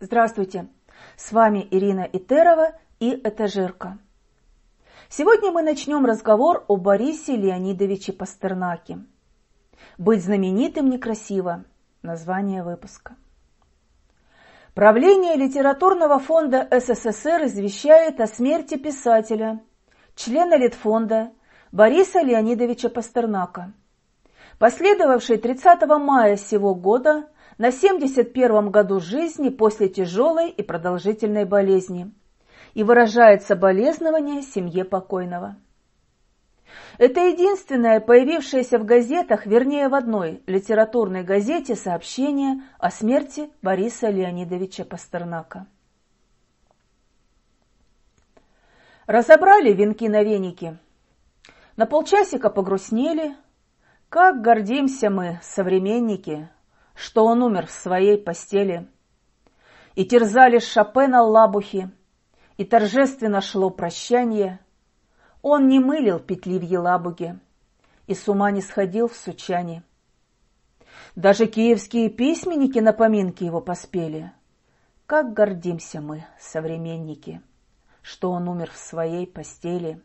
[0.00, 0.68] Здравствуйте!
[1.16, 3.98] С вами Ирина Итерова и Этажерка.
[5.08, 9.00] Сегодня мы начнем разговор о Борисе Леонидовиче Пастернаке.
[9.98, 11.64] «Быть знаменитым некрасиво»–
[12.02, 13.16] название выпуска.
[14.72, 19.60] Правление литературного фонда СССР извещает о смерти писателя,
[20.14, 21.32] члена Литфонда
[21.72, 23.72] Бориса Леонидовича Пастернака,
[24.60, 27.28] последовавшей 30 мая сего года
[27.58, 32.12] на 71 году жизни после тяжелой и продолжительной болезни
[32.74, 35.56] и выражает соболезнования семье покойного.
[36.98, 44.84] Это единственное появившееся в газетах, вернее в одной литературной газете, сообщение о смерти Бориса Леонидовича
[44.84, 45.66] Пастернака.
[49.06, 50.76] Разобрали венки на веники.
[51.76, 53.34] На полчасика погрустнели.
[54.10, 56.48] Как гордимся мы, современники,
[56.98, 58.88] что он умер в своей постели.
[59.94, 61.90] И терзали Шопена лабухи,
[62.56, 64.58] и торжественно шло прощание.
[65.40, 67.38] Он не мылил петли в елабуге
[68.08, 69.84] и с ума не сходил в сучане.
[71.14, 74.32] Даже киевские письменники на поминки его поспели.
[75.06, 77.40] Как гордимся мы, современники,
[78.02, 80.02] что он умер в своей постели.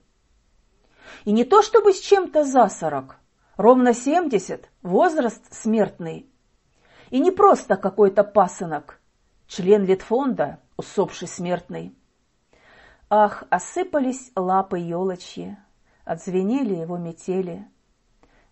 [1.25, 3.17] И не то чтобы с чем-то за сорок,
[3.57, 6.29] ровно семьдесят, возраст смертный,
[7.13, 8.99] и не просто какой-то пасынок,
[9.45, 11.95] член Литфонда, усопший смертный.
[13.07, 15.55] Ах, осыпались лапы елочьи,
[16.05, 17.67] отзвенели его метели.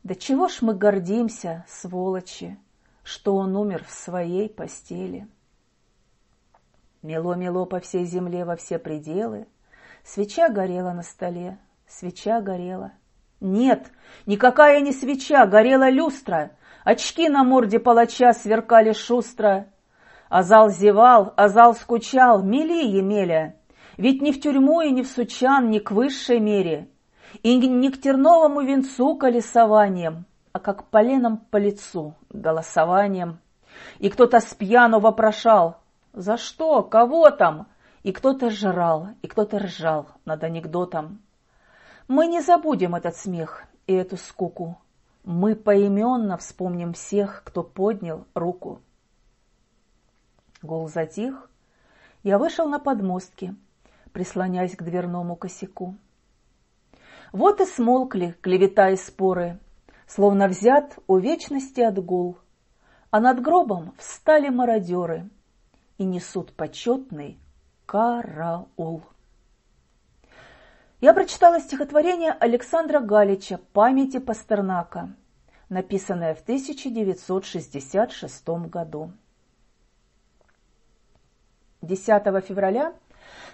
[0.04, 2.56] Да чего ж мы гордимся, сволочи,
[3.02, 5.28] что он умер в своей постели.
[7.02, 9.48] Мело-мело по всей земле во все пределы,
[10.04, 12.92] свеча горела на столе, свеча горела.
[13.40, 13.92] Нет,
[14.28, 16.52] никакая не свеча, горела люстра,
[16.84, 19.68] Очки на морде палача сверкали шустро.
[20.30, 23.56] А зал зевал, а зал скучал, мели Емеля.
[23.98, 26.90] Ведь ни в тюрьму и ни в сучан, ни к высшей мере.
[27.44, 33.40] И не к терновому венцу колесованием, а как поленом по лицу голосованием.
[34.00, 35.78] И кто-то с пьяну вопрошал,
[36.14, 37.68] за что, кого там?
[38.04, 41.22] И кто-то жрал, и кто-то ржал над анекдотом.
[42.08, 44.78] Мы не забудем этот смех и эту скуку.
[45.24, 48.82] Мы поименно вспомним всех, кто поднял руку.
[50.62, 51.50] Гол затих.
[52.24, 53.56] Я вышел на подмостки,
[54.14, 55.96] прислоняясь к дверному косяку.
[57.32, 59.60] Вот и смолкли клевета и споры,
[60.08, 62.38] Словно взят у вечности отгул,
[63.12, 65.30] А над гробом встали мародеры
[65.98, 67.40] И несут почетный
[67.86, 69.04] караул.
[71.02, 75.10] Я прочитала стихотворение Александра Галича «Памяти Пастернака»,
[75.68, 79.12] написанное в 1966 году.
[81.82, 82.94] 10 февраля,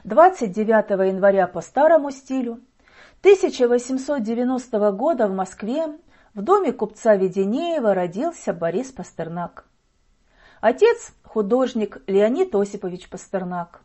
[0.03, 2.59] 29 января по старому стилю,
[3.21, 5.97] 1890 года в Москве
[6.33, 9.63] в доме купца Веденеева родился Борис Пастернак.
[10.59, 13.83] Отец– художник Леонид Осипович Пастернак.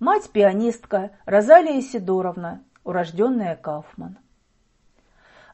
[0.00, 4.18] Мать– пианистка Розалия Сидоровна– урожденная Кауфман.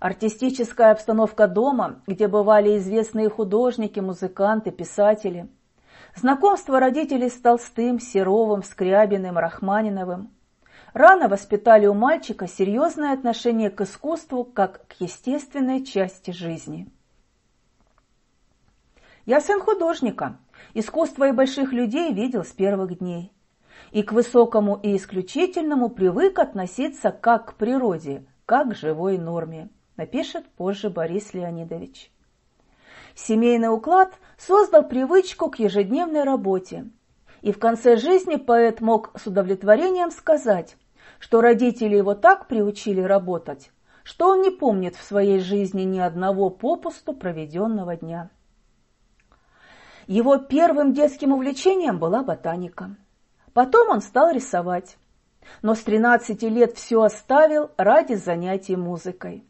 [0.01, 5.49] Артистическая обстановка дома, где бывали известные художники, музыканты, писатели.
[6.17, 10.31] Знакомство родителей с Толстым, Серовым, Скрябиным, Рахманиновым.
[10.93, 16.91] Рано воспитали у мальчика серьезное отношение к искусству как к естественной части жизни.
[19.27, 20.39] Я сын художника.
[20.75, 23.33] Искусство и больших людей видел с первых дней
[23.91, 30.47] и к высокому и исключительному привык относиться как к природе, как к живой норме, напишет
[30.57, 32.13] позже Борис Леонидович.
[33.15, 36.89] Семейный уклад создал привычку к ежедневной работе,
[37.43, 40.77] и в конце жизни поэт мог с удовлетворением сказать,
[41.19, 43.73] что родители его так приучили работать,
[44.05, 48.31] что он не помнит в своей жизни ни одного попусту проведенного дня.
[50.07, 52.97] Его первым детским увлечением была ботаника–
[53.53, 54.97] Потом он стал рисовать,
[55.63, 59.45] но с 13 лет все оставил ради занятий музыкой.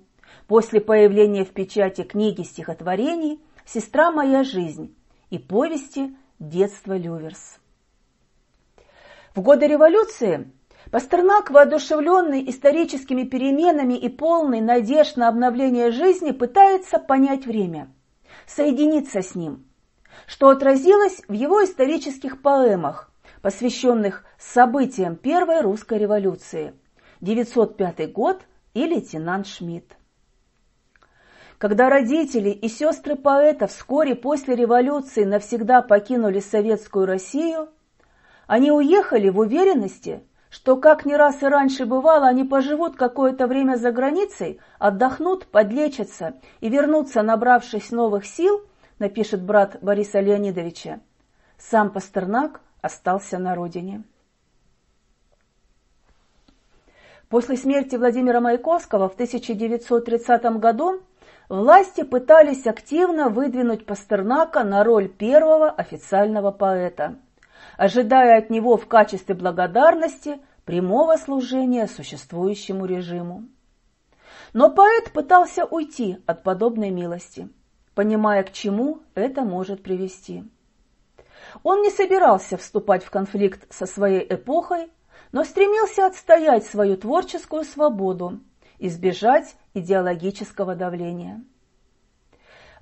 [0.46, 4.96] после появления в печати книги стихотворений «Сестра моя жизнь»
[5.32, 7.58] и повести «Детство Люверс».
[9.34, 10.52] В годы революции
[10.92, 17.90] Пастернак, воодушевленный историческими переменами и полный надежд на обновление жизни, пытается понять время,
[18.46, 19.66] соединиться с ним,
[20.28, 23.10] что отразилось в его исторических поэмах,
[23.42, 26.74] посвященных событиям Первой русской революции,
[27.22, 28.42] 905 год
[28.74, 29.96] и лейтенант Шмидт.
[31.62, 37.70] Когда родители и сестры поэта вскоре после революции навсегда покинули советскую Россию,
[38.48, 43.76] они уехали в уверенности, что, как не раз и раньше бывало, они поживут какое-то время
[43.76, 48.64] за границей, отдохнут, подлечатся и вернутся, набравшись новых сил,
[48.98, 51.00] напишет брат Бориса Леонидовича.
[51.60, 54.02] Сам Пастернак остался на родине.
[57.30, 61.04] После смерти Владимира Маяковского в 1930 году
[61.58, 67.16] власти пытались активно выдвинуть Пастернака на роль первого официального поэта–
[67.78, 73.46] ожидая от него в качестве благодарности прямого служения существующему режиму.
[74.54, 77.50] Но поэт пытался уйти от подобной милости,
[77.96, 80.44] понимая, к чему это может привести.
[81.64, 84.92] Он не собирался вступать в конфликт со своей эпохой,
[85.32, 88.40] но стремился отстоять свою творческую свободу,
[88.82, 91.44] избежать идеологического давления.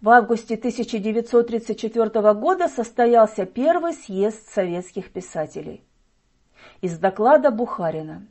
[0.02, 5.84] В августе 1934 года состоялся первый съезд советских писателей.
[6.82, 8.26] Из доклада Бухарина.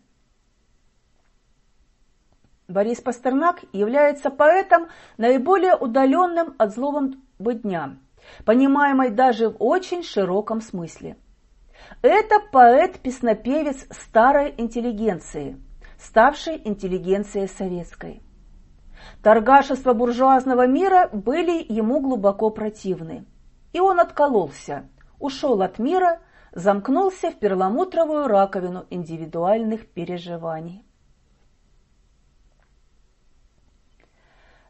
[2.68, 4.88] Борис Пастернак является поэтом
[5.18, 7.98] наиболее удаленным от злого дня,
[8.46, 11.18] понимаемой даже в очень широком смысле.
[12.00, 15.56] Это поэт-песнопевец старой интеллигенции,
[15.98, 18.22] ставшей интеллигенцией советской.
[19.22, 23.26] Торгашества буржуазного мира были ему глубоко противны.
[23.72, 26.20] И он откололся, ушел от мира,
[26.52, 30.84] замкнулся в перламутровую раковину индивидуальных переживаний.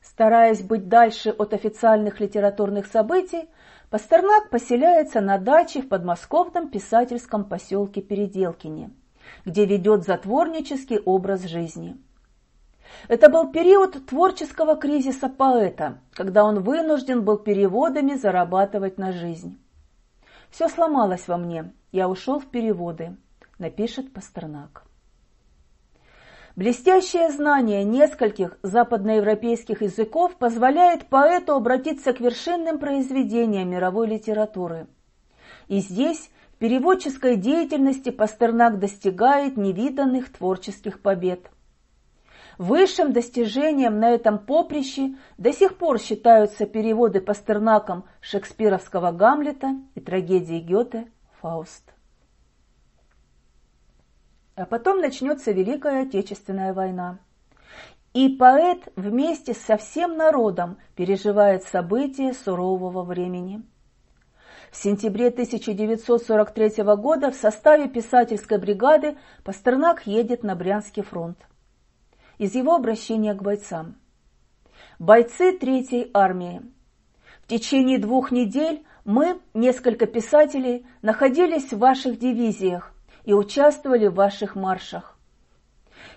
[0.03, 3.49] Стараясь быть дальше от официальных литературных событий,
[3.91, 8.91] Пастернак поселяется на даче в подмосковном писательском поселке Переделкине,
[9.45, 11.97] где ведет затворнический образ жизни–
[13.07, 19.59] это был период творческого кризиса поэта, когда он вынужден был переводами зарабатывать на жизнь.
[20.51, 23.17] «Все сломалось во мне, я ушел в переводы»,–
[23.59, 24.85] напишет Пастернак.
[26.57, 34.89] Блестящее знание нескольких западноевропейских языков позволяет поэту обратиться к вершинным произведениям мировой литературы.
[35.69, 41.51] И здесь переводческой деятельности Пастернак достигает невиданных творческих побед–
[42.59, 50.59] Высшим достижением на этом поприще до сих пор считаются переводы Пастернаком шекспировского «Гамлета» и трагедии
[50.59, 51.09] Гёте
[51.41, 51.85] «Фауст».
[54.57, 57.21] А потом начнется Великая Отечественная война.
[58.13, 63.63] И поэт вместе со всем народом переживает события сурового времени.
[64.71, 71.39] В сентябре 1943 года в составе писательской бригады Пастернак едет на Брянский фронт
[72.39, 73.97] из его обращения к бойцам.
[74.99, 76.63] Бойцы Третьей армии.
[77.43, 82.93] В течение двух недель мы, несколько писателей, находились в ваших дивизиях
[83.25, 85.19] и участвовали в ваших маршах.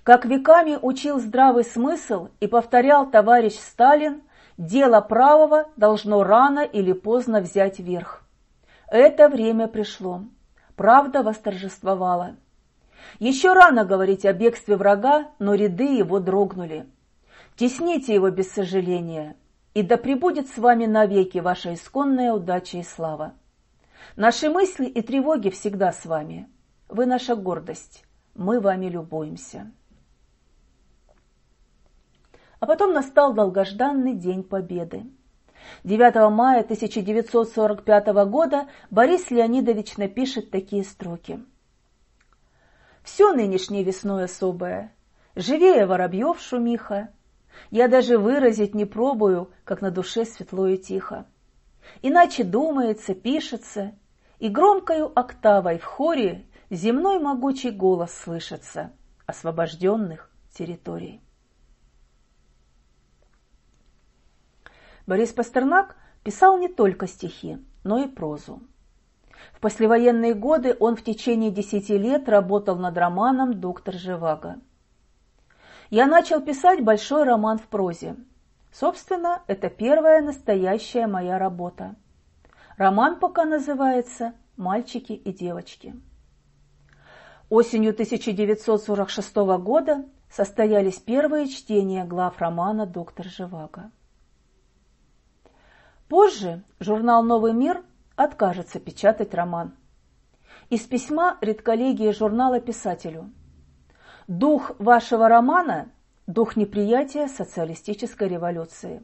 [0.04, 4.22] Как веками учил здравый смысл и повторял товарищ Сталин,
[4.58, 8.24] дело правого должно рано или поздно взять верх.
[8.92, 10.26] Это время пришло.
[10.76, 12.36] Правда восторжествовала.
[13.20, 16.90] Еще рано говорить о бегстве врага, но ряды его дрогнули.
[17.56, 19.38] Тесните его без сожаления,
[19.74, 23.34] и да пребудет с вами навеки ваша исконная удача и слава.
[24.18, 26.50] Наши мысли и тревоги всегда с вами.
[26.90, 28.04] Вы наша гордость,
[28.36, 29.72] мы вами любуемся.
[32.60, 35.06] А потом настал долгожданный День Победы.
[35.84, 41.44] 9 мая 1945 года Борис Леонидович напишет такие строки.
[43.04, 44.94] «Все нынешней весной особое,
[45.36, 47.10] живее воробьев шумиха,
[47.70, 51.26] я даже выразить не пробую, как на душе светло и тихо.
[52.02, 53.94] Иначе думается, пишется,
[54.40, 58.92] и громкою октавой в хоре земной могучий голос слышится
[59.26, 61.22] освобожденных территорий.
[65.08, 68.62] Борис Пастернак писал не только стихи, но и прозу.
[69.54, 74.60] В послевоенные годы он в течение десяти лет работал над романом «Доктор Живаго».
[75.90, 78.16] Я начал писать большой роман в прозе.
[78.72, 81.96] Собственно, это первая настоящая моя работа.
[82.78, 85.96] Роман пока называется «Мальчики и девочки».
[87.50, 93.92] Осенью 1946 года состоялись первые чтения глав романа «Доктор Живаго».
[96.12, 97.86] Позже журнал «Новый мир»
[98.18, 99.78] откажется печатать роман.
[100.70, 103.32] Из письма редколлегии журнала писателю–
[104.28, 105.88] Дух вашего романа–
[106.28, 109.02] дух неприятия социалистической революции.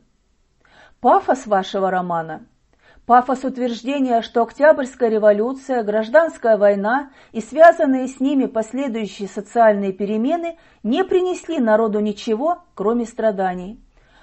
[0.99, 2.45] Пафос вашего романа–
[3.05, 11.05] пафос утверждения, что Октябрьская революция, гражданская война и связанные с ними последующие социальные перемены не
[11.05, 13.81] принесли народу ничего, кроме страданий,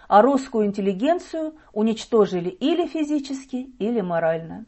[0.08, 4.66] а русскую интеллигенцию уничтожили или физически, или морально.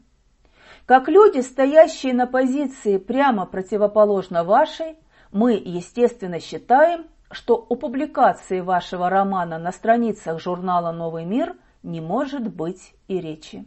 [0.85, 4.97] Как люди, стоящие на позиции прямо противоположно вашей,
[5.31, 12.53] мы, естественно, считаем, что о публикации вашего романа на страницах журнала «Новый мир» не может
[12.53, 13.65] быть и речи.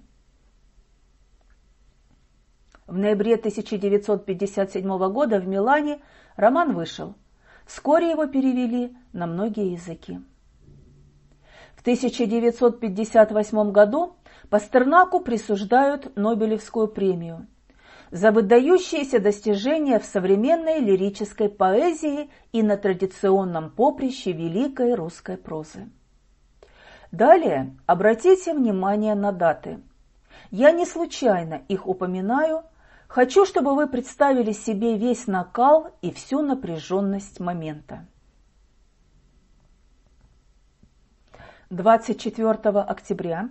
[2.86, 6.00] В ноябре 1957 года в Милане
[6.36, 7.14] роман вышел.
[7.66, 10.20] Вскоре его перевели на многие языки.
[11.80, 14.16] В 1958 году
[14.50, 17.46] Пастернаку присуждают Нобелевскую премию–
[18.10, 25.88] за выдающиеся достижения в современной лирической поэзии и на традиционном поприще великой русской прозы.
[27.12, 29.80] Далее обратите внимание на даты.
[30.50, 32.64] Я не случайно их упоминаю,
[33.08, 38.06] хочу, чтобы вы представили себе весь накал и всю напряженность момента.
[41.70, 43.48] 24 октября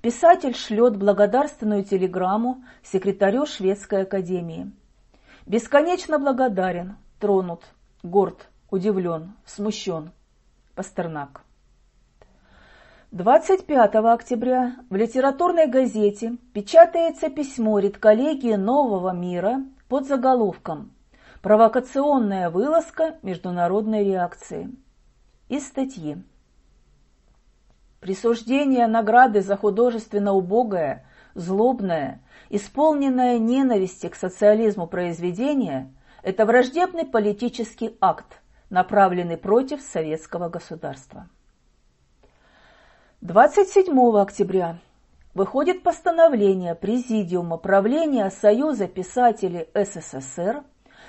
[0.00, 4.72] Писатель шлет благодарственную телеграмму секретарю Шведской академии.
[5.44, 7.64] Бесконечно благодарен, тронут,
[8.02, 10.12] горд, удивлен, смущен.
[10.76, 11.42] Пастернак.
[13.10, 20.92] 25 октября в литературной газете печатается письмо редколлегии «Нового мира» под заголовком
[21.42, 24.74] «Провокационная вылазка международной реакции».
[25.50, 26.16] Из статьи
[28.00, 38.40] Присуждение награды за художественно убогое, злобное, исполненное ненависти к социализму произведение– это враждебный политический акт,
[38.70, 41.28] направленный против советского государства.
[43.20, 44.78] 27 октября
[45.34, 50.62] выходит постановление Президиума правления Союза писателей СССР,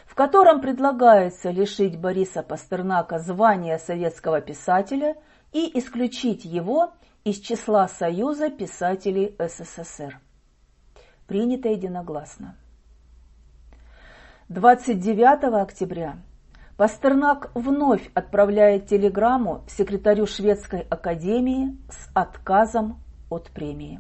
[0.08, 5.16] в котором предлагается лишить Бориса Пастернака звания советского писателя–
[5.52, 10.20] и исключить его из числа Союза писателей СССР.
[11.28, 12.56] Принято единогласно.
[14.50, 16.18] 29 октября
[16.76, 24.00] Пастернак вновь отправляет телеграмму секретарю Шведской академии с отказом от премии.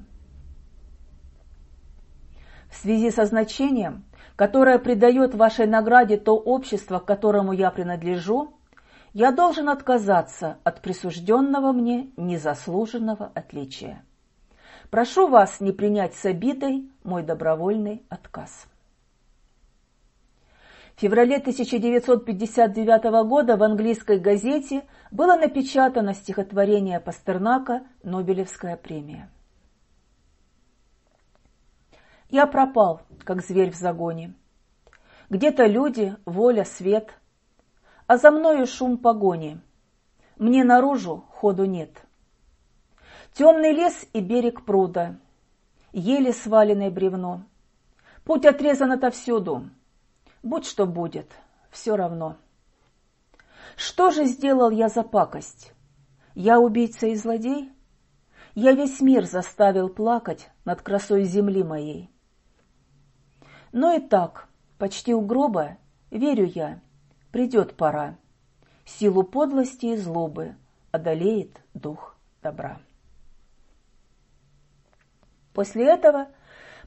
[2.71, 8.58] В связи со значением, которое придает вашей награде то общество, к которому я принадлежу,
[9.13, 14.03] я должен отказаться от присужденного мне незаслуженного отличия.
[14.89, 18.67] Прошу вас не принять с обидой мой добровольный отказ.
[20.95, 29.29] В феврале 1959 года в английской газете было напечатано стихотворение Пастернака «Нобелевская премия».
[32.29, 34.33] Я пропал, как зверь в загоне.
[35.29, 37.13] Где-то люди, воля, свет,
[38.09, 39.61] а за мною шум погони.
[40.35, 41.91] Мне наружу ходу нет.
[43.33, 45.19] Темный лес и берег пруда,
[45.91, 47.43] еле сваленное бревно.
[48.23, 49.69] Путь отрезан отовсюду.
[50.41, 51.31] Будь что будет,
[51.69, 52.37] все равно.
[53.75, 55.71] Что же сделал я за пакость?
[56.33, 57.71] Я убийца и злодей?
[58.55, 62.09] Я весь мир заставил плакать над красой земли моей.
[63.71, 64.49] Но и так,
[64.79, 65.77] почти у гроба,
[66.09, 66.81] верю я,
[67.31, 68.17] Придет пора.
[68.85, 70.55] Силу подлости и злобы
[70.91, 72.79] одолеет дух добра.
[75.53, 76.27] После этого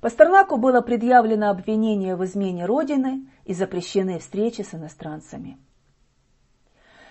[0.01, 5.59] Пастернаку было предъявлено обвинение в измене Родины и запрещены встречи с иностранцами.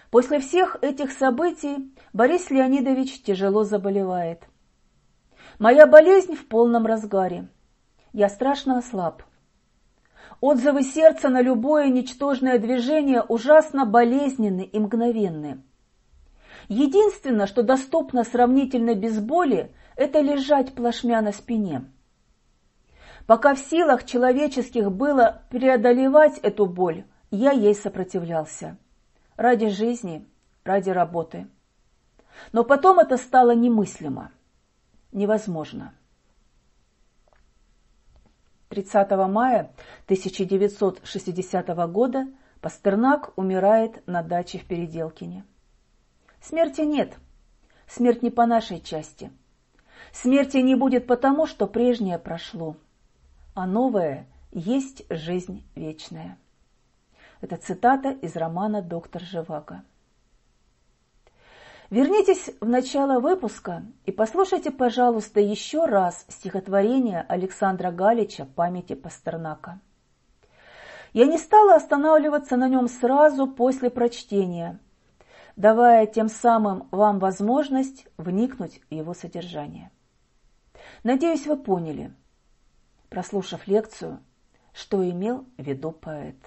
[0.09, 4.45] После всех этих событий Борис Леонидович тяжело заболевает.
[5.57, 7.47] Моя болезнь в полном разгаре.
[8.11, 9.23] Я страшно ослаб.
[10.41, 15.61] Отзывы сердца на любое ничтожное движение ужасно болезненны и мгновенны.
[16.67, 21.85] Единственное, что доступно сравнительно без боли, это лежать плашмя на спине.
[23.27, 28.77] Пока в силах человеческих было преодолевать эту боль, я ей сопротивлялся.
[29.37, 30.27] Ради жизни,
[30.63, 31.47] ради работы.
[32.51, 34.31] Но потом это стало немыслимо,
[35.11, 35.93] невозможно.
[38.71, 39.73] 30 мая
[40.05, 42.27] 1960 года
[42.61, 45.43] Пастернак умирает на даче в Переделкине.
[46.41, 47.17] Смерти нет,
[47.85, 49.29] смерть не по нашей части.
[50.13, 52.77] Смерти не будет потому, что прежнее прошло,
[53.55, 56.37] а новое есть жизнь вечная.
[57.41, 59.83] Это цитата из романа «Доктор Живаго».
[61.91, 69.81] Вернитесь в начало выпуска и послушайте, пожалуйста, еще раз стихотворение Александра Галича «Памяти Пастернака».
[71.11, 74.79] Я не стала останавливаться на нем сразу после прочтения,
[75.57, 79.91] давая тем самым вам возможность вникнуть в его содержание.
[81.03, 82.13] Надеюсь, вы поняли,
[83.09, 84.23] прослушав лекцию,
[84.71, 86.37] что имел в виду поэт.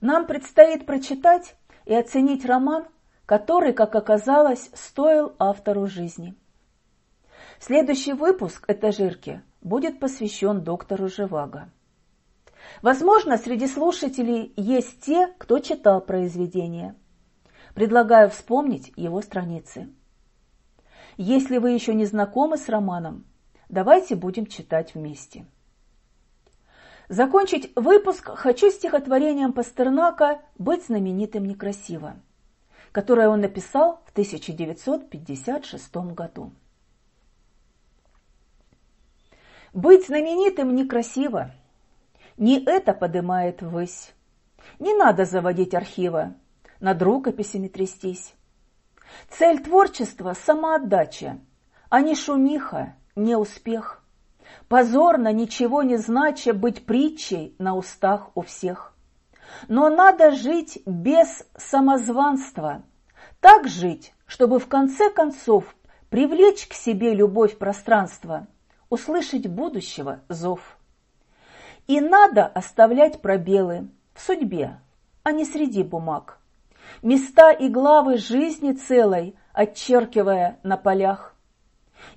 [0.00, 1.57] Нам предстоит прочитать
[1.88, 2.86] и оценить роман,
[3.24, 6.34] который, как оказалось, стоил автору жизни.
[7.58, 11.70] Следующий выпуск «Этажирки» будет посвящен доктору Живаго.
[12.82, 16.94] Возможно, среди слушателей есть те, кто читал произведение.
[17.74, 19.88] Предлагаю вспомнить его страницы.
[21.16, 23.24] Если вы еще не знакомы с романом,
[23.70, 25.46] давайте будем читать вместе.
[27.08, 32.16] Закончить выпуск хочу стихотворением Пастернака «Быть знаменитым некрасиво»,
[32.92, 36.52] которое он написал в 1956 году.
[39.72, 41.50] Быть знаменитым некрасиво,
[42.36, 44.12] не это подымает ввысь.
[44.78, 46.34] Не надо заводить архива,
[46.78, 48.34] над рукописями трястись.
[49.30, 51.38] Цель творчества– самоотдача,
[51.88, 53.97] а не шумиха, не успех–
[54.68, 58.94] Позорно, ничего не знача, быть притчей на устах у всех.
[59.66, 62.82] Но надо жить без самозванства.
[63.40, 65.74] Так жить, чтобы в конце концов
[66.10, 68.46] привлечь к себе любовь пространства,
[68.90, 70.60] услышать будущего зов.
[71.86, 74.78] И надо оставлять пробелы в судьбе,
[75.22, 76.38] а не среди бумаг.
[77.02, 81.34] Места и главы жизни целой, отчеркивая на полях.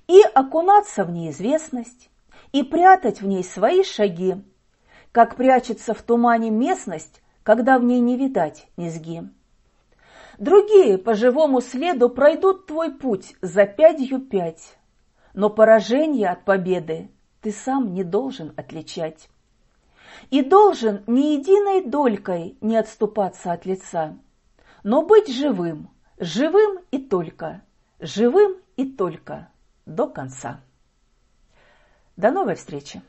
[0.07, 2.10] И окунаться в неизвестность,
[2.51, 4.35] и прятать в ней свои шаги,
[5.11, 9.23] как прячется в тумане местность, когда в ней не видать низги.
[10.37, 14.77] Другие по живому следу пройдут твой путь за пятью пять,
[15.33, 17.09] но поражение от победы
[17.41, 19.29] ты сам не должен отличать.
[20.29, 24.17] И должен ни единой долькой не отступаться от лица,
[24.83, 27.61] но быть живым, живым и только,
[27.99, 29.49] живым и только
[29.85, 30.61] до конца.
[32.21, 33.01] До новой встречи!